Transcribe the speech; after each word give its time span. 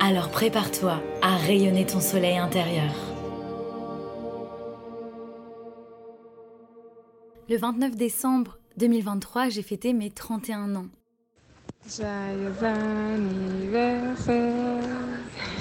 Alors 0.00 0.30
prépare-toi 0.30 1.02
à 1.22 1.36
rayonner 1.36 1.84
ton 1.84 1.98
soleil 1.98 2.38
intérieur. 2.38 2.94
Le 7.48 7.56
29 7.56 7.96
décembre 7.96 8.58
2023, 8.76 9.48
j'ai 9.48 9.62
fêté 9.62 9.92
mes 9.92 10.10
31 10.10 10.76
ans. 10.76 10.86
Joyeux 11.88 12.54
anniversaire, 12.62 14.14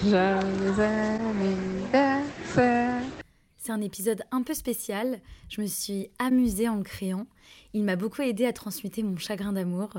joyeux 0.03 0.81
anniversaire. 1.95 3.01
C'est 3.57 3.71
un 3.71 3.81
épisode 3.81 4.21
un 4.31 4.43
peu 4.43 4.53
spécial, 4.53 5.19
je 5.49 5.61
me 5.61 5.67
suis 5.67 6.11
amusée 6.19 6.69
en 6.69 6.75
le 6.75 6.83
créant. 6.83 7.25
Il 7.73 7.83
m'a 7.83 7.95
beaucoup 7.95 8.21
aidé 8.21 8.45
à 8.45 8.53
transmuter 8.53 9.01
mon 9.01 9.17
chagrin 9.17 9.53
d'amour. 9.53 9.93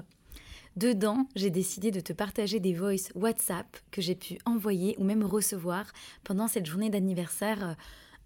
Dedans, 0.79 1.27
j'ai 1.35 1.51
décidé 1.51 1.91
de 1.91 1.99
te 1.99 2.13
partager 2.13 2.61
des 2.61 2.73
voices 2.73 3.11
WhatsApp 3.17 3.67
que 3.91 4.01
j'ai 4.01 4.15
pu 4.15 4.39
envoyer 4.45 4.95
ou 4.99 5.05
même 5.05 5.25
recevoir 5.25 5.87
pendant 6.23 6.47
cette 6.47 6.67
journée 6.67 6.89
d'anniversaire 6.89 7.71
euh, 7.71 7.75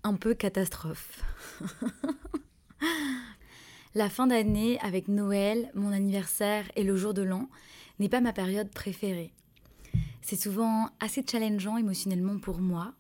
un 0.05 0.17
peu 0.17 0.34
catastrophe. 0.34 1.22
La 3.94 4.11
fin 4.11 4.27
d'année 4.27 4.78
avec 4.83 5.09
Noël, 5.09 5.70
mon 5.75 5.92
anniversaire 5.92 6.70
et 6.77 6.83
le 6.84 6.94
jour 6.94 7.14
de 7.14 7.22
l'an 7.22 7.48
n'est 7.98 8.11
pas 8.11 8.20
ma 8.20 8.34
période 8.34 8.70
préférée. 8.70 9.33
C'est 10.20 10.37
souvent 10.37 10.91
assez 11.00 11.25
challengeant 11.27 11.78
émotionnellement 11.78 12.39
pour 12.39 12.59
moi. 12.59 12.92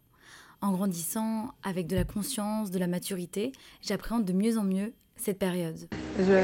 En 0.62 0.72
grandissant 0.72 1.50
avec 1.62 1.88
de 1.88 1.96
la 1.96 2.04
conscience, 2.04 2.70
de 2.70 2.78
la 2.78 2.86
maturité, 2.86 3.52
j'appréhende 3.82 4.24
de 4.24 4.32
mieux 4.32 4.56
en 4.56 4.64
mieux 4.64 4.94
cette 5.16 5.38
période. 5.38 5.88
Joyeux 6.18 6.40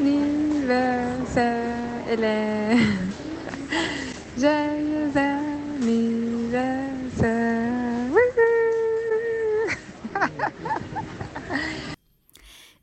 anniversaire, 0.00 1.65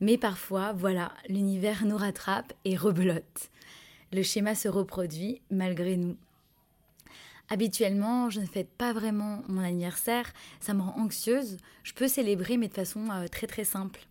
Mais 0.02 0.18
parfois, 0.18 0.74
voilà, 0.74 1.14
l'univers 1.30 1.86
nous 1.86 1.98
rattrape 1.98 2.54
et 2.66 2.76
rebelote. 2.76 3.50
Le 4.12 4.22
schéma 4.22 4.54
se 4.54 4.68
reproduit 4.68 5.42
malgré 5.50 5.98
nous. 5.98 6.18
Habituellement, 7.50 8.30
je 8.30 8.40
ne 8.40 8.46
fête 8.46 8.70
pas 8.70 8.94
vraiment 8.94 9.42
mon 9.48 9.62
anniversaire, 9.62 10.32
ça 10.60 10.74
me 10.74 10.82
rend 10.82 11.00
anxieuse. 11.00 11.58
Je 11.84 11.94
peux 11.94 12.08
célébrer, 12.08 12.58
mais 12.58 12.68
de 12.68 12.74
façon 12.74 13.10
euh, 13.10 13.28
très 13.28 13.48
très 13.48 13.64
simple. 13.64 14.02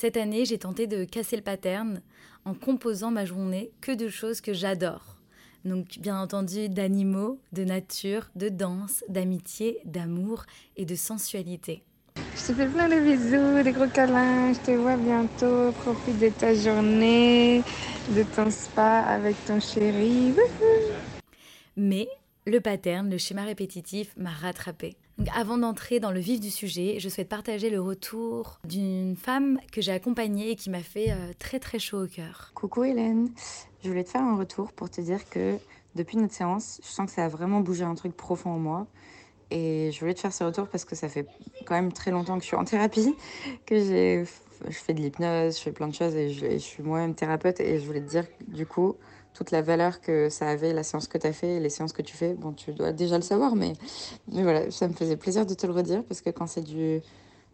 Cette 0.00 0.16
année, 0.16 0.46
j'ai 0.46 0.56
tenté 0.56 0.86
de 0.86 1.04
casser 1.04 1.36
le 1.36 1.42
pattern 1.42 2.00
en 2.46 2.54
composant 2.54 3.10
ma 3.10 3.26
journée 3.26 3.70
que 3.82 3.92
de 3.92 4.08
choses 4.08 4.40
que 4.40 4.54
j'adore. 4.54 5.18
Donc, 5.66 5.98
bien 5.98 6.18
entendu, 6.18 6.70
d'animaux, 6.70 7.38
de 7.52 7.64
nature, 7.64 8.30
de 8.34 8.48
danse, 8.48 9.04
d'amitié, 9.10 9.78
d'amour 9.84 10.44
et 10.78 10.86
de 10.86 10.94
sensualité. 10.94 11.82
Je 12.16 12.46
te 12.46 12.54
fais 12.54 12.66
plein 12.66 12.88
de 12.88 12.98
bisous, 12.98 13.62
des 13.62 13.72
gros 13.72 13.88
câlins. 13.88 14.54
Je 14.54 14.60
te 14.60 14.70
vois 14.70 14.96
bientôt. 14.96 15.70
Profite 15.72 16.18
de 16.18 16.30
ta 16.30 16.54
journée, 16.54 17.62
de 18.16 18.22
ton 18.22 18.50
spa 18.50 19.00
avec 19.00 19.36
ton 19.44 19.60
chéri. 19.60 20.32
Mais 21.76 22.08
le 22.46 22.58
pattern, 22.60 23.10
le 23.10 23.18
schéma 23.18 23.44
répétitif 23.44 24.16
m'a 24.16 24.30
rattrapé. 24.30 24.96
Donc 25.20 25.28
avant 25.36 25.58
d'entrer 25.58 26.00
dans 26.00 26.12
le 26.12 26.18
vif 26.18 26.40
du 26.40 26.48
sujet, 26.48 26.96
je 26.98 27.10
souhaite 27.10 27.28
partager 27.28 27.68
le 27.68 27.78
retour 27.78 28.58
d'une 28.64 29.16
femme 29.16 29.58
que 29.70 29.82
j'ai 29.82 29.92
accompagnée 29.92 30.52
et 30.52 30.56
qui 30.56 30.70
m'a 30.70 30.80
fait 30.80 31.10
euh, 31.10 31.32
très 31.38 31.58
très 31.58 31.78
chaud 31.78 32.04
au 32.04 32.06
cœur. 32.06 32.52
Coucou 32.54 32.84
Hélène, 32.84 33.28
je 33.84 33.90
voulais 33.90 34.02
te 34.02 34.08
faire 34.08 34.22
un 34.22 34.38
retour 34.38 34.72
pour 34.72 34.88
te 34.88 35.02
dire 35.02 35.28
que 35.28 35.58
depuis 35.94 36.16
notre 36.16 36.32
séance, 36.32 36.80
je 36.82 36.88
sens 36.88 37.04
que 37.04 37.12
ça 37.12 37.26
a 37.26 37.28
vraiment 37.28 37.60
bougé 37.60 37.84
un 37.84 37.94
truc 37.94 38.16
profond 38.16 38.52
en 38.52 38.58
moi. 38.58 38.86
Et 39.50 39.90
je 39.92 40.00
voulais 40.00 40.14
te 40.14 40.20
faire 40.20 40.32
ce 40.32 40.42
retour 40.42 40.68
parce 40.68 40.86
que 40.86 40.96
ça 40.96 41.10
fait 41.10 41.26
quand 41.66 41.74
même 41.74 41.92
très 41.92 42.12
longtemps 42.12 42.38
que 42.38 42.42
je 42.42 42.46
suis 42.48 42.56
en 42.56 42.64
thérapie, 42.64 43.14
que 43.66 43.78
j'ai, 43.78 44.24
je 44.66 44.78
fais 44.78 44.94
de 44.94 45.02
l'hypnose, 45.02 45.58
je 45.58 45.62
fais 45.62 45.72
plein 45.72 45.88
de 45.88 45.94
choses 45.94 46.16
et 46.16 46.30
je, 46.30 46.46
et 46.46 46.58
je 46.58 46.64
suis 46.64 46.82
moi-même 46.82 47.14
thérapeute. 47.14 47.60
Et 47.60 47.78
je 47.78 47.84
voulais 47.84 48.00
te 48.00 48.08
dire 48.08 48.24
du 48.48 48.64
coup 48.64 48.96
toute 49.34 49.50
la 49.50 49.62
valeur 49.62 50.00
que 50.00 50.28
ça 50.28 50.48
avait, 50.48 50.72
la 50.72 50.82
séance 50.82 51.08
que 51.08 51.18
tu 51.18 51.26
as 51.26 51.32
fait 51.32 51.60
les 51.60 51.70
séances 51.70 51.92
que 51.92 52.02
tu 52.02 52.16
fais. 52.16 52.34
Bon, 52.34 52.52
tu 52.52 52.72
dois 52.72 52.92
déjà 52.92 53.16
le 53.16 53.22
savoir, 53.22 53.56
mais, 53.56 53.72
mais 54.32 54.42
voilà, 54.42 54.70
ça 54.70 54.88
me 54.88 54.92
faisait 54.92 55.16
plaisir 55.16 55.46
de 55.46 55.54
te 55.54 55.66
le 55.66 55.72
redire 55.72 56.04
parce 56.04 56.20
que 56.20 56.30
quand 56.30 56.46
c'est 56.46 56.62
du, 56.62 57.00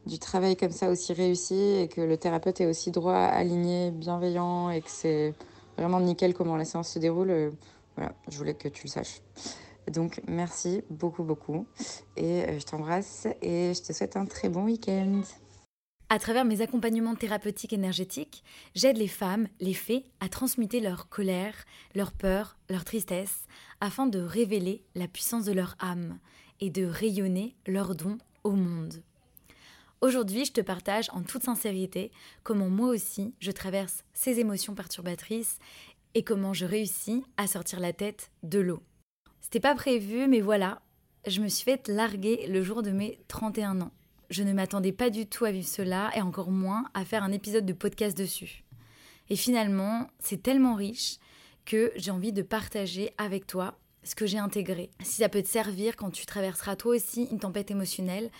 du 0.06 0.18
travail 0.18 0.56
comme 0.56 0.72
ça 0.72 0.88
aussi 0.88 1.12
réussi 1.12 1.54
et 1.54 1.88
que 1.88 2.00
le 2.00 2.16
thérapeute 2.16 2.60
est 2.60 2.66
aussi 2.66 2.90
droit, 2.90 3.14
aligné, 3.14 3.90
bienveillant 3.90 4.70
et 4.70 4.80
que 4.80 4.90
c'est 4.90 5.34
vraiment 5.76 6.00
nickel 6.00 6.34
comment 6.34 6.56
la 6.56 6.64
séance 6.64 6.88
se 6.88 6.98
déroule, 6.98 7.30
euh, 7.30 7.50
voilà, 7.96 8.12
je 8.28 8.38
voulais 8.38 8.54
que 8.54 8.68
tu 8.68 8.84
le 8.84 8.90
saches. 8.90 9.20
Donc 9.92 10.20
merci 10.26 10.82
beaucoup 10.90 11.22
beaucoup 11.22 11.66
et 12.16 12.42
euh, 12.42 12.58
je 12.58 12.64
t'embrasse 12.64 13.28
et 13.40 13.72
je 13.72 13.82
te 13.82 13.92
souhaite 13.92 14.16
un 14.16 14.26
très 14.26 14.48
bon 14.48 14.64
week-end. 14.64 15.20
À 16.08 16.20
travers 16.20 16.44
mes 16.44 16.60
accompagnements 16.60 17.16
thérapeutiques 17.16 17.72
énergétiques, 17.72 18.44
j'aide 18.76 18.96
les 18.96 19.08
femmes, 19.08 19.48
les 19.58 19.74
fées, 19.74 20.04
à 20.20 20.28
transmuter 20.28 20.78
leur 20.78 21.08
colère, 21.08 21.64
leur 21.96 22.12
peur, 22.12 22.56
leur 22.70 22.84
tristesse, 22.84 23.46
afin 23.80 24.06
de 24.06 24.20
révéler 24.20 24.84
la 24.94 25.08
puissance 25.08 25.44
de 25.44 25.52
leur 25.52 25.74
âme 25.80 26.20
et 26.60 26.70
de 26.70 26.84
rayonner 26.84 27.56
leurs 27.66 27.96
dons 27.96 28.18
au 28.44 28.52
monde. 28.52 29.02
Aujourd'hui, 30.00 30.44
je 30.44 30.52
te 30.52 30.60
partage 30.60 31.10
en 31.10 31.22
toute 31.22 31.42
sincérité 31.42 32.12
comment 32.44 32.70
moi 32.70 32.88
aussi 32.88 33.34
je 33.40 33.50
traverse 33.50 34.04
ces 34.12 34.38
émotions 34.38 34.76
perturbatrices 34.76 35.58
et 36.14 36.22
comment 36.22 36.52
je 36.52 36.66
réussis 36.66 37.24
à 37.36 37.48
sortir 37.48 37.80
la 37.80 37.92
tête 37.92 38.30
de 38.44 38.60
l'eau. 38.60 38.80
C'était 39.40 39.58
pas 39.58 39.74
prévu, 39.74 40.28
mais 40.28 40.40
voilà, 40.40 40.82
je 41.26 41.40
me 41.40 41.48
suis 41.48 41.64
fait 41.64 41.88
larguer 41.88 42.46
le 42.46 42.62
jour 42.62 42.82
de 42.82 42.92
mes 42.92 43.18
31 43.26 43.80
ans. 43.80 43.92
Je 44.28 44.42
ne 44.42 44.52
m'attendais 44.52 44.92
pas 44.92 45.10
du 45.10 45.26
tout 45.26 45.44
à 45.44 45.52
vivre 45.52 45.68
cela 45.68 46.10
et 46.16 46.20
encore 46.20 46.50
moins 46.50 46.84
à 46.94 47.04
faire 47.04 47.22
un 47.22 47.32
épisode 47.32 47.66
de 47.66 47.72
podcast 47.72 48.16
dessus. 48.16 48.64
Et 49.28 49.36
finalement, 49.36 50.08
c'est 50.18 50.42
tellement 50.42 50.74
riche 50.74 51.18
que 51.64 51.92
j'ai 51.96 52.10
envie 52.10 52.32
de 52.32 52.42
partager 52.42 53.12
avec 53.18 53.46
toi 53.46 53.78
ce 54.02 54.14
que 54.14 54.26
j'ai 54.26 54.38
intégré. 54.38 54.90
Si 55.02 55.16
ça 55.22 55.28
peut 55.28 55.42
te 55.42 55.48
servir 55.48 55.96
quand 55.96 56.10
tu 56.10 56.26
traverseras 56.26 56.76
toi 56.76 56.94
aussi 56.94 57.24
une 57.24 57.40
tempête 57.40 57.70
émotionnelle, 57.70 58.30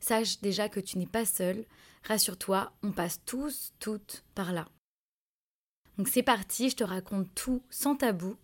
sache 0.00 0.40
déjà 0.40 0.68
que 0.68 0.80
tu 0.80 0.98
n'es 0.98 1.06
pas 1.06 1.24
seul. 1.24 1.64
Rassure-toi, 2.04 2.72
on 2.82 2.92
passe 2.92 3.20
tous, 3.26 3.72
toutes 3.80 4.24
par 4.34 4.52
là. 4.52 4.68
Donc 5.98 6.08
c'est 6.08 6.22
parti, 6.22 6.70
je 6.70 6.76
te 6.76 6.84
raconte 6.84 7.32
tout 7.34 7.62
sans 7.70 7.96
tabou. 7.96 8.36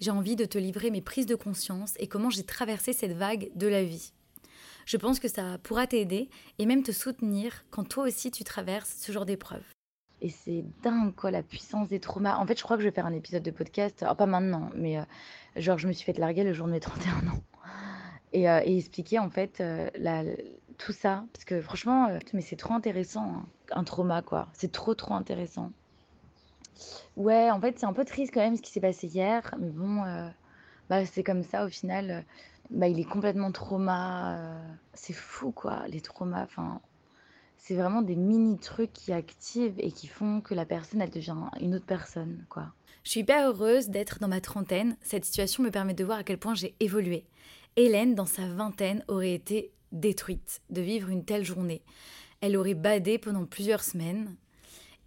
J'ai 0.00 0.10
envie 0.10 0.36
de 0.36 0.46
te 0.46 0.58
livrer 0.58 0.90
mes 0.90 1.02
prises 1.02 1.26
de 1.26 1.34
conscience 1.34 1.92
et 1.98 2.08
comment 2.08 2.30
j'ai 2.30 2.44
traversé 2.44 2.92
cette 2.92 3.12
vague 3.12 3.50
de 3.54 3.66
la 3.66 3.84
vie. 3.84 4.12
Je 4.86 4.96
pense 4.96 5.20
que 5.20 5.28
ça 5.28 5.58
pourra 5.62 5.86
t'aider 5.86 6.28
et 6.58 6.66
même 6.66 6.82
te 6.82 6.92
soutenir 6.92 7.64
quand 7.70 7.88
toi 7.88 8.04
aussi 8.04 8.30
tu 8.30 8.44
traverses 8.44 8.94
ce 8.98 9.12
genre 9.12 9.24
d'épreuve. 9.24 9.62
Et 10.20 10.30
c'est 10.30 10.64
dingue 10.82 11.14
quoi 11.14 11.30
la 11.30 11.42
puissance 11.42 11.88
des 11.88 12.00
traumas. 12.00 12.36
En 12.36 12.46
fait, 12.46 12.58
je 12.58 12.62
crois 12.62 12.76
que 12.76 12.82
je 12.82 12.88
vais 12.88 12.94
faire 12.94 13.06
un 13.06 13.12
épisode 13.12 13.42
de 13.42 13.50
podcast, 13.50 14.02
alors 14.02 14.16
pas 14.16 14.26
maintenant, 14.26 14.70
mais 14.74 14.98
euh, 14.98 15.02
genre 15.56 15.78
je 15.78 15.86
me 15.86 15.92
suis 15.92 16.04
fait 16.04 16.16
larguer 16.18 16.44
le 16.44 16.52
jour 16.52 16.66
de 16.66 16.72
mes 16.72 16.80
31 16.80 17.28
ans. 17.28 17.42
Et, 18.32 18.48
euh, 18.48 18.60
et 18.64 18.78
expliquer 18.78 19.18
en 19.18 19.30
fait 19.30 19.60
euh, 19.60 19.88
tout 20.78 20.92
ça. 20.92 21.24
Parce 21.32 21.44
que 21.44 21.60
franchement, 21.60 22.08
mais 22.32 22.40
c'est 22.40 22.56
trop 22.56 22.74
intéressant, 22.74 23.24
hein, 23.24 23.46
un 23.72 23.84
trauma 23.84 24.22
quoi. 24.22 24.48
C'est 24.54 24.72
trop 24.72 24.94
trop 24.94 25.14
intéressant. 25.14 25.72
Ouais, 27.16 27.50
en 27.50 27.60
fait, 27.60 27.78
c'est 27.78 27.86
un 27.86 27.92
peu 27.92 28.04
triste 28.04 28.32
quand 28.34 28.40
même 28.40 28.56
ce 28.56 28.62
qui 28.62 28.72
s'est 28.72 28.80
passé 28.80 29.06
hier, 29.06 29.54
mais 29.60 29.70
bon, 29.70 30.02
bah, 30.88 31.06
c'est 31.06 31.22
comme 31.22 31.44
ça 31.44 31.64
au 31.64 31.68
final. 31.68 32.24
Bah, 32.70 32.88
il 32.88 32.98
est 33.00 33.04
complètement 33.04 33.52
trauma. 33.52 34.36
euh, 34.38 34.68
c'est 34.94 35.12
fou 35.12 35.52
quoi, 35.52 35.86
les 35.88 36.00
traumas. 36.00 36.44
Enfin, 36.44 36.80
c'est 37.56 37.74
vraiment 37.74 38.02
des 38.02 38.16
mini 38.16 38.58
trucs 38.58 38.92
qui 38.92 39.12
activent 39.12 39.78
et 39.78 39.90
qui 39.90 40.06
font 40.06 40.40
que 40.40 40.54
la 40.54 40.66
personne 40.66 41.00
elle 41.00 41.10
devient 41.10 41.36
une 41.60 41.74
autre 41.74 41.86
personne 41.86 42.44
quoi. 42.48 42.72
Je 43.04 43.10
suis 43.10 43.20
hyper 43.20 43.48
heureuse 43.48 43.88
d'être 43.88 44.18
dans 44.18 44.28
ma 44.28 44.40
trentaine. 44.40 44.96
Cette 45.02 45.26
situation 45.26 45.62
me 45.62 45.70
permet 45.70 45.94
de 45.94 46.04
voir 46.04 46.18
à 46.18 46.24
quel 46.24 46.38
point 46.38 46.54
j'ai 46.54 46.74
évolué. 46.80 47.26
Hélène, 47.76 48.14
dans 48.14 48.26
sa 48.26 48.46
vingtaine, 48.46 49.04
aurait 49.08 49.34
été 49.34 49.72
détruite 49.92 50.62
de 50.70 50.80
vivre 50.80 51.10
une 51.10 51.24
telle 51.24 51.44
journée. 51.44 51.82
Elle 52.40 52.56
aurait 52.56 52.74
badé 52.74 53.18
pendant 53.18 53.44
plusieurs 53.44 53.82
semaines. 53.82 54.36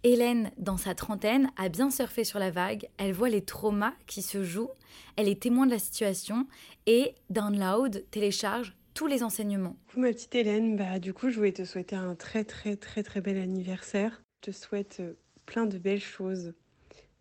Hélène, 0.04 0.52
dans 0.58 0.76
sa 0.76 0.94
trentaine, 0.94 1.50
a 1.56 1.68
bien 1.68 1.90
surfé 1.90 2.22
sur 2.22 2.38
la 2.38 2.50
vague, 2.50 2.88
elle 2.98 3.12
voit 3.12 3.28
les 3.28 3.42
traumas 3.42 3.94
qui 4.06 4.22
se 4.22 4.44
jouent, 4.44 4.70
elle 5.16 5.28
est 5.28 5.42
témoin 5.42 5.66
de 5.66 5.72
la 5.72 5.80
situation 5.80 6.46
et 6.86 7.14
download, 7.30 8.04
télécharge 8.12 8.76
tous 8.94 9.08
les 9.08 9.24
enseignements. 9.24 9.76
Ma 9.96 10.08
petite 10.08 10.34
Hélène, 10.34 10.76
bah, 10.76 11.00
du 11.00 11.12
coup, 11.12 11.30
je 11.30 11.36
voulais 11.36 11.52
te 11.52 11.64
souhaiter 11.64 11.96
un 11.96 12.14
très 12.14 12.44
très 12.44 12.76
très 12.76 13.02
très 13.02 13.20
bel 13.20 13.38
anniversaire. 13.38 14.22
Je 14.44 14.52
te 14.52 14.56
souhaite 14.56 14.98
euh, 15.00 15.14
plein 15.46 15.66
de 15.66 15.78
belles 15.78 16.00
choses, 16.00 16.52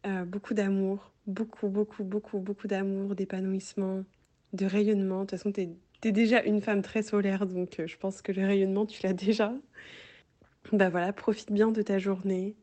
euh, 0.06 0.26
beaucoup 0.26 0.54
d'amour, 0.54 1.12
beaucoup 1.26 1.70
beaucoup 1.70 2.04
beaucoup 2.04 2.40
beaucoup 2.40 2.68
d'amour, 2.68 3.16
d'épanouissement, 3.16 4.04
de 4.54 4.66
rayonnement. 4.66 5.22
De 5.22 5.30
toute 5.30 5.32
façon, 5.32 5.52
tu 5.52 5.62
es, 6.04 6.12
déjà 6.12 6.44
une 6.44 6.62
femme 6.62 6.84
très 6.84 7.02
solaire, 7.02 7.48
donc 7.48 7.80
euh, 7.80 7.88
je 7.88 7.98
pense 7.98 8.22
que 8.22 8.32
le 8.32 8.46
rayonnement, 8.46 8.86
tu 8.86 9.02
l'as 9.02 9.14
déjà. 9.14 9.54
Bah 10.72 10.90
voilà, 10.90 11.14
profite 11.14 11.52
bien 11.52 11.72
de 11.72 11.82
ta 11.82 11.98
journée, 11.98 12.56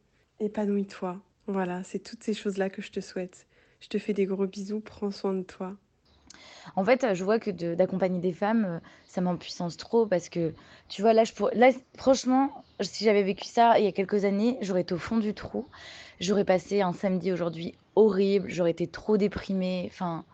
épanouis-toi. 0.44 1.20
Voilà, 1.46 1.82
c'est 1.82 1.98
toutes 1.98 2.22
ces 2.22 2.34
choses-là 2.34 2.70
que 2.70 2.82
je 2.82 2.90
te 2.90 3.00
souhaite. 3.00 3.46
Je 3.80 3.88
te 3.88 3.98
fais 3.98 4.12
des 4.12 4.26
gros 4.26 4.46
bisous, 4.46 4.80
prends 4.80 5.10
soin 5.10 5.34
de 5.34 5.42
toi. 5.42 5.76
En 6.76 6.84
fait, 6.84 7.14
je 7.14 7.24
vois 7.24 7.38
que 7.38 7.50
d'accompagner 7.74 8.18
des 8.18 8.32
femmes, 8.32 8.64
euh, 8.64 8.78
ça 9.06 9.20
m'empuissance 9.20 9.76
trop 9.76 10.06
parce 10.06 10.28
que, 10.28 10.54
tu 10.88 11.02
vois, 11.02 11.12
là, 11.12 11.24
je 11.24 11.32
là, 11.54 11.70
franchement, 11.96 12.64
si 12.80 13.04
j'avais 13.04 13.22
vécu 13.22 13.44
ça 13.44 13.78
il 13.78 13.84
y 13.84 13.88
a 13.88 13.92
quelques 13.92 14.24
années, 14.24 14.56
j'aurais 14.60 14.80
été 14.80 14.94
au 14.94 14.98
fond 14.98 15.18
du 15.18 15.34
trou. 15.34 15.66
J'aurais 16.20 16.44
passé 16.44 16.80
un 16.80 16.92
samedi 16.92 17.32
aujourd'hui 17.32 17.74
horrible, 17.96 18.48
j'aurais 18.48 18.70
été 18.70 18.86
trop 18.86 19.16
déprimée, 19.16 19.88
enfin, 19.92 20.24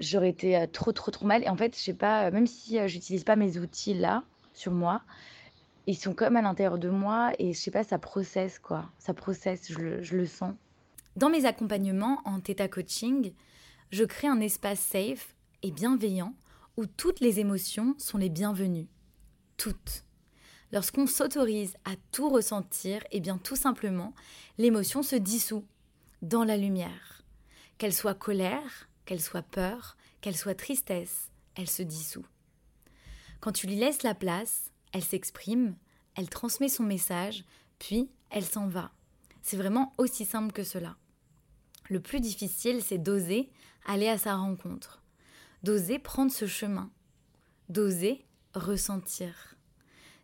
j'aurais 0.00 0.30
été 0.30 0.56
euh, 0.56 0.66
trop, 0.66 0.92
trop, 0.92 1.10
trop 1.10 1.26
mal. 1.26 1.42
Et 1.44 1.48
en 1.48 1.56
fait, 1.56 1.76
je 1.76 1.82
sais 1.82 1.94
pas, 1.94 2.30
même 2.30 2.46
si 2.46 2.78
euh, 2.78 2.88
j'utilise 2.88 3.24
pas 3.24 3.36
mes 3.36 3.58
outils 3.58 3.94
là, 3.94 4.22
sur 4.54 4.72
moi, 4.72 5.02
ils 5.86 5.96
sont 5.96 6.14
comme 6.14 6.36
à 6.36 6.42
l'intérieur 6.42 6.78
de 6.78 6.88
moi 6.88 7.32
et 7.38 7.52
je 7.52 7.58
sais 7.58 7.70
pas, 7.70 7.84
ça 7.84 7.98
processe 7.98 8.58
quoi. 8.58 8.90
Ça 8.98 9.14
processe, 9.14 9.70
je 9.70 9.78
le, 10.16 10.26
sens. 10.26 10.54
Dans 11.16 11.28
mes 11.28 11.44
accompagnements 11.44 12.20
en 12.24 12.40
Theta 12.40 12.68
Coaching, 12.68 13.32
je 13.90 14.04
crée 14.04 14.28
un 14.28 14.40
espace 14.40 14.80
safe 14.80 15.34
et 15.62 15.70
bienveillant 15.70 16.34
où 16.76 16.86
toutes 16.86 17.20
les 17.20 17.38
émotions 17.38 17.94
sont 17.98 18.18
les 18.18 18.30
bienvenues. 18.30 18.88
Toutes. 19.56 20.04
Lorsqu'on 20.72 21.06
s'autorise 21.06 21.76
à 21.84 21.92
tout 22.10 22.28
ressentir, 22.28 23.02
et 23.04 23.18
eh 23.18 23.20
bien 23.20 23.38
tout 23.38 23.54
simplement, 23.54 24.12
l'émotion 24.58 25.02
se 25.02 25.14
dissout 25.14 25.64
dans 26.22 26.42
la 26.42 26.56
lumière. 26.56 27.22
Qu'elle 27.78 27.92
soit 27.92 28.14
colère, 28.14 28.88
qu'elle 29.04 29.20
soit 29.20 29.42
peur, 29.42 29.96
qu'elle 30.20 30.36
soit 30.36 30.54
tristesse, 30.54 31.30
elle 31.54 31.68
se 31.68 31.82
dissout. 31.82 32.26
Quand 33.40 33.52
tu 33.52 33.66
lui 33.66 33.76
laisses 33.76 34.02
la 34.02 34.14
place, 34.14 34.72
elle 34.94 35.04
s'exprime, 35.04 35.76
elle 36.14 36.30
transmet 36.30 36.68
son 36.68 36.84
message, 36.84 37.44
puis 37.80 38.08
elle 38.30 38.44
s'en 38.44 38.68
va. 38.68 38.92
C'est 39.42 39.56
vraiment 39.56 39.92
aussi 39.98 40.24
simple 40.24 40.52
que 40.52 40.62
cela. 40.62 40.96
Le 41.90 42.00
plus 42.00 42.20
difficile, 42.20 42.80
c'est 42.80 42.98
d'oser 42.98 43.50
aller 43.84 44.08
à 44.08 44.18
sa 44.18 44.36
rencontre, 44.36 45.02
d'oser 45.64 45.98
prendre 45.98 46.30
ce 46.30 46.46
chemin, 46.46 46.92
d'oser 47.68 48.24
ressentir. 48.54 49.56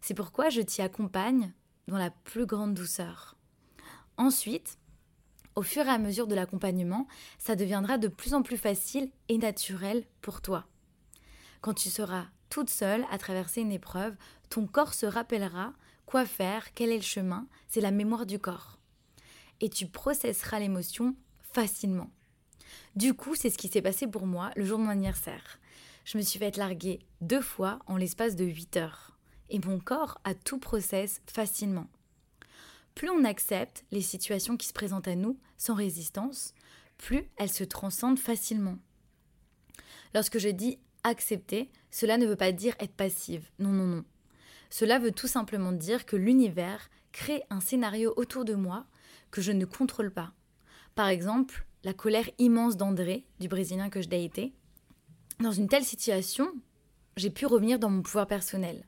C'est 0.01 0.15
pourquoi 0.15 0.51
je 0.51 0.61
t'y 0.61 0.83
accompagne 0.83 1.53
dans 1.89 1.99
la 1.99 2.11
plus 2.11 2.47
grande 2.47 2.75
douceur. 2.75 3.37
Ensuite, 4.17 4.79
au 5.57 5.63
fur 5.63 5.85
et 5.85 5.91
à 5.91 5.99
mesure 5.99 6.29
de 6.29 6.37
l'accompagnement, 6.37 7.09
ça 7.39 7.57
deviendra 7.57 7.99
de 7.99 8.07
plus 8.07 8.35
en 8.35 8.43
plus 8.43 8.57
facile 8.57 9.11
et 9.29 9.37
naturel 9.37 10.05
pour 10.21 10.41
toi. 10.41 10.69
Quand 11.61 11.75
tu 11.75 11.91
seras 11.91 12.29
toute 12.51 12.69
seule 12.69 13.07
à 13.11 13.19
traverser 13.19 13.63
une 13.63 13.73
épreuve, 13.73 14.15
ton 14.51 14.67
corps 14.67 14.95
se 14.95 15.07
rappellera 15.07 15.73
quoi 16.05 16.27
faire, 16.27 16.75
quel 16.75 16.91
est 16.91 16.97
le 16.97 17.03
chemin, 17.03 17.47
c'est 17.69 17.81
la 17.81 17.93
mémoire 17.93 18.27
du 18.27 18.39
corps. 18.39 18.79
Et 19.61 19.71
tu 19.71 19.87
processeras 19.87 20.59
l'émotion 20.59 21.15
facilement. 21.53 22.11
Du 22.97 23.15
coup, 23.15 23.35
c'est 23.35 23.51
ce 23.51 23.59
qui 23.59 23.69
s'est 23.69 23.83
passé 23.83 24.07
pour 24.07 24.27
moi 24.27 24.51
le 24.57 24.65
jour 24.65 24.79
de 24.79 24.85
mon 24.85 24.91
anniversaire. 24.91 25.61
Je 26.05 26.19
me 26.19 26.23
suis 26.23 26.39
fait 26.39 26.57
larguer 26.57 26.99
deux 27.21 27.41
fois 27.41 27.79
en 27.87 27.97
l'espace 27.97 28.35
de 28.35 28.45
8 28.45 28.77
heures. 28.77 29.17
Et 29.49 29.61
mon 29.61 29.79
corps 29.79 30.19
a 30.25 30.35
tout 30.35 30.59
process 30.59 31.21
facilement. 31.27 31.87
Plus 32.95 33.11
on 33.11 33.25
accepte 33.25 33.85
les 33.93 34.03
situations 34.03 34.57
qui 34.57 34.67
se 34.67 34.73
présentent 34.73 35.09
à 35.09 35.15
nous 35.15 35.39
sans 35.57 35.75
résistance, 35.75 36.55
plus 36.99 37.25
elles 37.37 37.53
se 37.53 37.65
transcendent 37.65 38.19
facilement. 38.19 38.79
Lorsque 40.15 40.39
je 40.39 40.49
dis 40.49 40.79
accepter, 41.05 41.71
cela 41.91 42.19
ne 42.19 42.27
veut 42.27 42.37
pas 42.37 42.53
dire 42.53 42.75
être 42.81 42.95
passive. 42.95 43.51
Non, 43.59 43.71
non, 43.71 43.87
non. 43.87 44.05
Cela 44.71 44.99
veut 44.99 45.13
tout 45.13 45.27
simplement 45.27 45.73
dire 45.73 46.07
que 46.07 46.17
l'univers 46.17 46.91
crée 47.13 47.43
un 47.51 47.61
scénario 47.61 48.15
autour 48.17 48.45
de 48.45 48.55
moi 48.55 48.87
que 49.31 49.41
je 49.41 49.53
ne 49.53 49.65
contrôle 49.65 50.13
pas. 50.13 50.33
Par 50.95 51.09
exemple, 51.09 51.67
la 51.83 51.93
colère 51.93 52.29
immense 52.39 52.77
d'André, 52.77 53.27
du 53.39 53.49
Brésilien 53.49 53.91
que 53.91 54.03
je 54.03 54.09
été. 54.09 54.53
Dans 55.41 55.53
une 55.53 55.69
telle 55.69 55.85
situation, 55.85 56.53
j'ai 57.17 57.31
pu 57.31 57.47
revenir 57.47 57.79
dans 57.79 57.91
mon 57.91 58.03
pouvoir 58.03 58.27
personnel. 58.27 58.87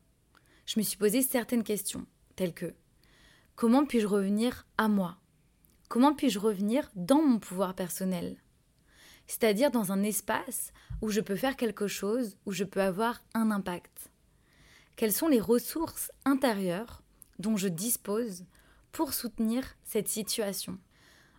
Je 0.66 0.78
me 0.78 0.84
suis 0.84 0.98
posé 0.98 1.22
certaines 1.22 1.64
questions, 1.64 2.06
telles 2.36 2.54
que 2.54 2.74
comment 3.56 3.84
puis-je 3.84 4.06
revenir 4.06 4.66
à 4.78 4.88
moi? 4.88 5.18
Comment 5.88 6.14
puis-je 6.14 6.38
revenir 6.38 6.90
dans 6.94 7.22
mon 7.22 7.38
pouvoir 7.38 7.74
personnel? 7.74 8.41
C'est-à-dire 9.26 9.70
dans 9.70 9.92
un 9.92 10.02
espace 10.02 10.72
où 11.00 11.10
je 11.10 11.20
peux 11.20 11.36
faire 11.36 11.56
quelque 11.56 11.86
chose, 11.86 12.36
où 12.46 12.52
je 12.52 12.64
peux 12.64 12.82
avoir 12.82 13.22
un 13.34 13.50
impact. 13.50 14.10
Quelles 14.96 15.12
sont 15.12 15.28
les 15.28 15.40
ressources 15.40 16.12
intérieures 16.24 17.02
dont 17.38 17.56
je 17.56 17.68
dispose 17.68 18.44
pour 18.92 19.14
soutenir 19.14 19.64
cette 19.84 20.08
situation? 20.08 20.78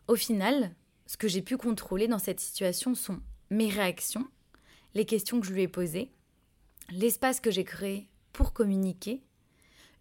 Au 0.08 0.16
final, 0.16 0.76
ce 1.06 1.18
que 1.18 1.28
j'ai 1.28 1.42
pu 1.42 1.58
contrôler 1.58 2.08
dans 2.08 2.20
cette 2.20 2.40
situation 2.40 2.96
sont 2.96 3.22
mes 3.50 3.70
réactions, 3.70 4.28
les 4.96 5.06
questions 5.06 5.40
que 5.40 5.48
je 5.48 5.54
lui 5.54 5.62
ai 5.62 5.68
posées, 5.68 6.12
l'espace 6.90 7.40
que 7.40 7.52
j'ai 7.52 7.64
créé 7.64 8.10
pour 8.34 8.54
communiquer, 8.54 9.24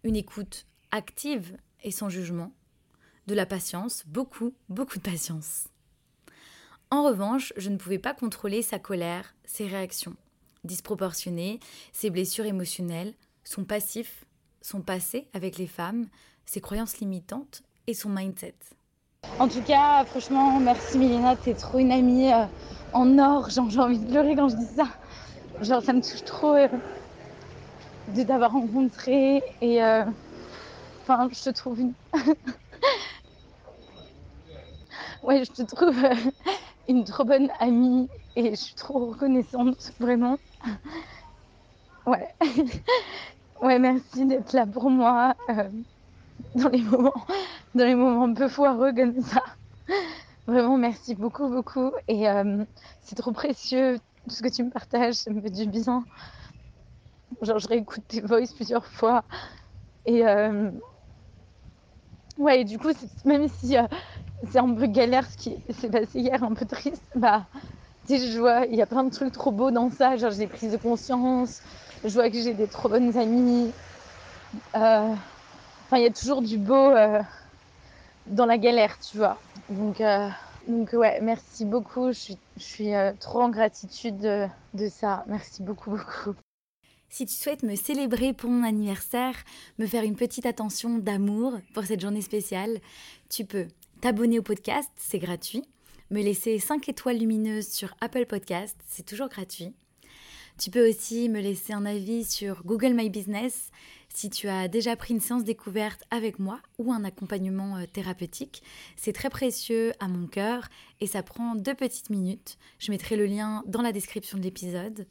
une 0.03 0.15
écoute 0.15 0.65
active 0.91 1.57
et 1.83 1.91
sans 1.91 2.09
jugement, 2.09 2.53
de 3.27 3.33
la 3.33 3.45
patience, 3.45 4.03
beaucoup, 4.07 4.53
beaucoup 4.69 4.97
de 4.97 5.03
patience. 5.03 5.67
En 6.93 7.01
revanche, 7.01 7.53
je 7.57 7.71
ne 7.71 7.77
pouvais 7.77 7.97
pas 7.97 8.13
contrôler 8.13 8.61
sa 8.61 8.77
colère, 8.77 9.33
ses 9.45 9.65
réactions 9.65 10.13
disproportionnées, 10.63 11.59
ses 11.91 12.11
blessures 12.11 12.45
émotionnelles, 12.45 13.15
son 13.43 13.63
passif, 13.63 14.25
son 14.61 14.81
passé 14.81 15.27
avec 15.33 15.57
les 15.57 15.65
femmes, 15.65 16.05
ses 16.45 16.61
croyances 16.61 16.99
limitantes 16.99 17.63
et 17.87 17.95
son 17.95 18.09
mindset. 18.09 18.53
En 19.39 19.47
tout 19.47 19.63
cas, 19.63 20.05
franchement, 20.05 20.59
merci 20.59 20.99
Milena, 20.99 21.35
t'es 21.35 21.55
trop 21.55 21.79
une 21.79 21.91
amie 21.91 22.31
euh, 22.31 22.45
en 22.93 23.17
or. 23.17 23.49
J'ai 23.49 23.79
envie 23.79 23.97
de 23.97 24.07
pleurer 24.07 24.35
quand 24.35 24.49
je 24.49 24.57
dis 24.57 24.75
ça. 24.75 24.85
Genre, 25.63 25.81
ça 25.81 25.93
me 25.93 26.01
touche 26.01 26.23
trop 26.23 26.53
euh, 26.53 26.67
de 28.09 28.21
t'avoir 28.21 28.51
rencontré 28.51 29.41
et 29.61 29.83
euh, 29.83 30.03
enfin, 31.01 31.27
je 31.31 31.41
te 31.41 31.49
trouve 31.49 31.79
une. 31.79 31.93
ouais, 35.23 35.43
je 35.43 35.51
te 35.51 35.63
trouve 35.63 35.95
une 36.87 37.03
trop 37.03 37.23
bonne 37.25 37.49
amie 37.59 38.09
et 38.35 38.51
je 38.51 38.55
suis 38.55 38.75
trop 38.75 39.07
reconnaissante, 39.11 39.93
vraiment. 39.99 40.37
Ouais. 42.05 42.27
ouais, 43.61 43.79
merci 43.79 44.25
d'être 44.25 44.53
là 44.53 44.67
pour 44.67 44.89
moi 44.89 45.35
dans 46.55 46.69
les 46.69 46.81
moments, 46.81 47.13
dans 47.75 47.85
les 47.85 47.95
moments 47.95 48.25
un 48.25 48.33
peu 48.33 48.47
foireux 48.47 48.93
comme 48.93 49.21
ça. 49.21 49.43
Vraiment, 50.47 50.77
merci 50.77 51.15
beaucoup, 51.15 51.49
beaucoup. 51.49 51.91
Et 52.07 52.29
euh, 52.29 52.65
c'est 53.01 53.15
trop 53.15 53.31
précieux 53.31 53.97
tout 54.27 54.35
ce 54.35 54.41
que 54.41 54.49
tu 54.49 54.63
me 54.63 54.69
partages, 54.69 55.15
ça 55.15 55.31
me 55.31 55.41
fait 55.41 55.49
du 55.49 55.67
bien. 55.67 56.05
Genre, 57.41 57.59
je 57.59 57.67
réécoute 57.67 58.07
tes 58.07 58.21
voices 58.21 58.53
plusieurs 58.53 58.85
fois. 58.85 59.23
Et 60.05 60.25
euh, 60.27 60.71
ouais, 62.37 62.63
du 62.63 62.77
coup, 62.77 62.89
même 63.25 63.47
si 63.47 63.77
euh, 63.77 63.83
c'est 64.51 64.59
un 64.59 64.73
peu 64.73 64.87
galère 64.87 65.25
ce 65.29 65.37
qui 65.37 65.55
s'est 65.69 65.89
passé 65.89 66.19
hier, 66.19 66.43
un 66.43 66.53
peu 66.53 66.65
triste, 66.65 67.03
bah, 67.15 67.45
tu 68.07 68.17
je 68.17 68.39
vois, 68.39 68.65
il 68.65 68.75
y 68.75 68.81
a 68.81 68.85
plein 68.85 69.03
de 69.03 69.09
trucs 69.09 69.31
trop 69.31 69.51
beaux 69.51 69.71
dans 69.71 69.89
ça. 69.89 70.17
Genre, 70.17 70.31
j'ai 70.31 70.47
prise 70.47 70.71
de 70.71 70.77
conscience. 70.77 71.61
Je 72.03 72.09
vois 72.09 72.29
que 72.29 72.37
j'ai 72.37 72.53
des 72.53 72.67
trop 72.67 72.89
bonnes 72.89 73.17
amies. 73.17 73.71
Euh, 74.75 75.13
il 75.93 76.01
y 76.01 76.05
a 76.05 76.11
toujours 76.11 76.41
du 76.41 76.57
beau 76.57 76.73
euh, 76.73 77.21
dans 78.27 78.45
la 78.45 78.57
galère, 78.57 78.97
tu 78.99 79.17
vois. 79.17 79.37
Donc, 79.69 80.01
euh, 80.01 80.27
donc 80.67 80.91
ouais, 80.93 81.19
merci 81.21 81.63
beaucoup. 81.65 82.11
Je 82.11 82.33
suis, 82.57 82.93
euh, 82.93 83.13
trop 83.19 83.41
en 83.41 83.49
gratitude 83.49 84.17
de, 84.17 84.47
de 84.73 84.89
ça. 84.89 85.23
Merci 85.27 85.63
beaucoup, 85.63 85.91
beaucoup. 85.91 86.35
Si 87.09 87.25
tu 87.25 87.33
souhaites 87.35 87.63
me 87.63 87.75
célébrer 87.75 88.33
pour 88.33 88.49
mon 88.49 88.67
anniversaire, 88.67 89.35
me 89.77 89.85
faire 89.85 90.03
une 90.03 90.15
petite 90.15 90.45
attention 90.45 90.97
d'amour 90.97 91.53
pour 91.73 91.85
cette 91.85 92.01
journée 92.01 92.23
spéciale, 92.23 92.79
tu 93.29 93.45
peux 93.45 93.67
t'abonner 94.03 94.37
au 94.37 94.43
podcast, 94.43 94.89
c'est 94.97 95.17
gratuit. 95.17 95.63
Me 96.09 96.21
laisser 96.21 96.59
5 96.59 96.89
étoiles 96.89 97.19
lumineuses 97.19 97.69
sur 97.69 97.95
Apple 98.01 98.25
Podcast, 98.25 98.75
c'est 98.85 99.05
toujours 99.05 99.29
gratuit. 99.29 99.73
Tu 100.59 100.71
peux 100.71 100.89
aussi 100.89 101.29
me 101.29 101.39
laisser 101.39 101.71
un 101.71 101.85
avis 101.85 102.25
sur 102.25 102.65
Google 102.65 102.95
My 102.95 103.09
Business, 103.09 103.71
si 104.13 104.29
tu 104.29 104.49
as 104.49 104.67
déjà 104.67 104.97
pris 104.97 105.13
une 105.13 105.21
séance 105.21 105.45
découverte 105.45 106.03
avec 106.11 106.37
moi 106.37 106.59
ou 106.79 106.91
un 106.91 107.05
accompagnement 107.05 107.77
euh, 107.77 107.85
thérapeutique. 107.85 108.61
C'est 108.97 109.13
très 109.13 109.29
précieux 109.29 109.93
à 110.01 110.09
mon 110.09 110.27
cœur 110.27 110.67
et 110.99 111.07
ça 111.07 111.23
prend 111.23 111.55
deux 111.55 111.73
petites 111.73 112.09
minutes. 112.09 112.57
Je 112.79 112.91
mettrai 112.91 113.15
le 113.15 113.25
lien 113.25 113.63
dans 113.67 113.81
la 113.81 113.93
description 113.93 114.37
de 114.37 114.43
l'épisode. 114.43 115.07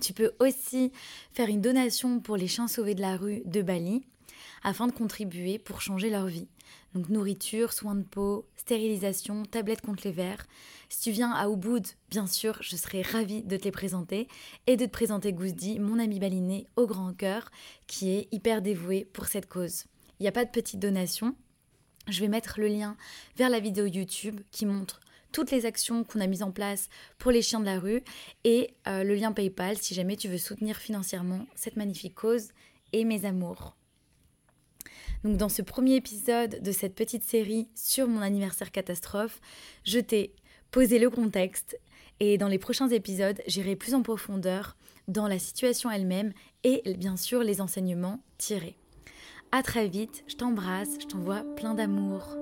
Tu 0.00 0.14
peux 0.14 0.32
aussi 0.40 0.90
faire 1.32 1.48
une 1.48 1.60
donation 1.60 2.18
pour 2.18 2.36
les 2.36 2.48
chiens 2.48 2.66
sauvés 2.66 2.96
de 2.96 3.02
la 3.02 3.16
rue 3.16 3.42
de 3.44 3.62
Bali 3.62 4.02
afin 4.64 4.88
de 4.88 4.92
contribuer 4.92 5.60
pour 5.60 5.80
changer 5.80 6.10
leur 6.10 6.26
vie. 6.26 6.48
Donc 6.94 7.08
nourriture, 7.08 7.72
soins 7.72 7.94
de 7.94 8.02
peau, 8.02 8.48
stérilisation, 8.56 9.44
tablette 9.44 9.80
contre 9.80 10.02
les 10.04 10.12
vers. 10.12 10.46
Si 10.88 11.02
tu 11.02 11.10
viens 11.12 11.30
à 11.30 11.48
Ubud, 11.48 11.86
bien 12.10 12.26
sûr, 12.26 12.58
je 12.62 12.74
serai 12.74 13.02
ravie 13.02 13.42
de 13.42 13.56
te 13.56 13.64
les 13.64 13.70
présenter 13.70 14.26
et 14.66 14.76
de 14.76 14.86
te 14.86 14.90
présenter 14.90 15.32
Gouzdi, 15.32 15.78
mon 15.78 16.00
ami 16.00 16.18
baliné 16.18 16.66
au 16.76 16.86
grand 16.86 17.12
cœur, 17.14 17.50
qui 17.86 18.10
est 18.10 18.28
hyper 18.32 18.60
dévoué 18.60 19.04
pour 19.04 19.26
cette 19.26 19.48
cause. 19.48 19.84
Il 20.18 20.24
n'y 20.24 20.28
a 20.28 20.32
pas 20.32 20.44
de 20.44 20.50
petite 20.50 20.80
donation. 20.80 21.36
Je 22.08 22.20
vais 22.20 22.28
mettre 22.28 22.58
le 22.58 22.66
lien 22.66 22.96
vers 23.36 23.50
la 23.50 23.60
vidéo 23.60 23.86
YouTube 23.86 24.40
qui 24.50 24.66
montre 24.66 25.00
toutes 25.32 25.52
les 25.52 25.66
actions 25.66 26.02
qu'on 26.02 26.20
a 26.20 26.26
mises 26.26 26.42
en 26.42 26.50
place 26.50 26.88
pour 27.18 27.30
les 27.30 27.42
chiens 27.42 27.60
de 27.60 27.66
la 27.66 27.78
rue 27.78 28.02
et 28.42 28.74
euh, 28.88 29.04
le 29.04 29.14
lien 29.14 29.30
PayPal 29.30 29.78
si 29.78 29.94
jamais 29.94 30.16
tu 30.16 30.26
veux 30.26 30.38
soutenir 30.38 30.76
financièrement 30.76 31.46
cette 31.54 31.76
magnifique 31.76 32.16
cause 32.16 32.48
et 32.92 33.04
mes 33.04 33.24
amours. 33.24 33.76
Donc 35.24 35.36
dans 35.36 35.48
ce 35.48 35.62
premier 35.62 35.96
épisode 35.96 36.62
de 36.62 36.72
cette 36.72 36.94
petite 36.94 37.24
série 37.24 37.68
sur 37.74 38.08
mon 38.08 38.20
anniversaire 38.20 38.72
catastrophe, 38.72 39.40
je 39.84 39.98
t'ai 39.98 40.32
posé 40.70 40.98
le 40.98 41.10
contexte 41.10 41.78
et 42.20 42.38
dans 42.38 42.48
les 42.48 42.58
prochains 42.58 42.88
épisodes, 42.88 43.40
j'irai 43.46 43.76
plus 43.76 43.94
en 43.94 44.02
profondeur 44.02 44.76
dans 45.08 45.26
la 45.26 45.38
situation 45.38 45.90
elle-même 45.90 46.32
et 46.64 46.82
bien 46.96 47.16
sûr 47.16 47.42
les 47.42 47.60
enseignements 47.60 48.20
tirés. 48.38 48.76
À 49.52 49.62
très 49.62 49.88
vite, 49.88 50.22
je 50.28 50.36
t'embrasse, 50.36 50.90
je 51.00 51.06
t'envoie 51.06 51.42
plein 51.56 51.74
d'amour. 51.74 52.36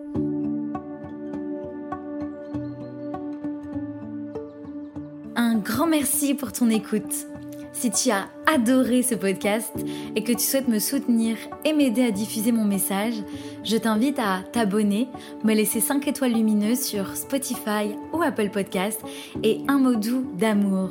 Un 5.35 5.59
grand 5.59 5.87
merci 5.87 6.35
pour 6.35 6.53
ton 6.53 6.69
écoute. 6.69 7.27
Si 7.73 7.91
tu 7.91 8.11
as 8.11 8.27
adoré 8.47 9.03
ce 9.03 9.15
podcast 9.15 9.73
et 10.17 10.25
que 10.25 10.33
tu 10.33 10.41
souhaites 10.41 10.69
me 10.69 10.79
soutenir 10.79 11.37
et 11.65 11.73
m'aider 11.73 12.03
à 12.05 12.11
diffuser 12.11 12.53
mon 12.53 12.65
message, 12.65 13.15
je 13.65 13.77
t'invite 13.77 14.19
à 14.19 14.41
t'abonner, 14.53 15.09
me 15.45 15.55
laisser 15.55 15.81
5 15.81 16.07
étoiles 16.09 16.33
lumineuses 16.33 16.81
sur 16.81 17.17
Spotify 17.17 17.95
ou 18.13 18.23
Apple 18.23 18.51
Podcast 18.51 19.01
et 19.43 19.61
un 19.69 19.79
mot 19.79 19.95
doux 19.95 20.27
d'amour. 20.37 20.91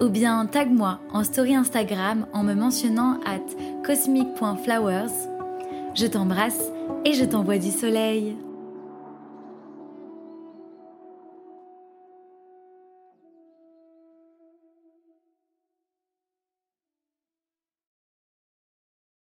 Ou 0.00 0.08
bien 0.08 0.44
tag-moi 0.46 1.00
en 1.12 1.24
story 1.24 1.54
Instagram 1.54 2.26
en 2.32 2.42
me 2.42 2.54
mentionnant 2.54 3.20
at 3.24 3.84
cosmic.flowers. 3.84 5.12
Je 5.94 6.06
t'embrasse 6.06 6.70
et 7.04 7.14
je 7.14 7.24
t'envoie 7.24 7.58
du 7.58 7.70
soleil. 7.70 8.36